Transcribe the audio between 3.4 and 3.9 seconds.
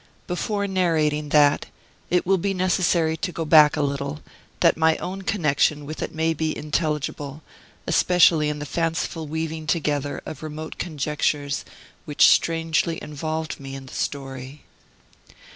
back a